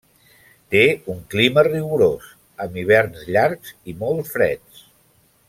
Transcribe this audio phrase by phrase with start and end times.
[0.75, 0.79] Té
[1.13, 2.31] un clima rigorós,
[2.65, 4.83] amb hiverns llargs i molt freds.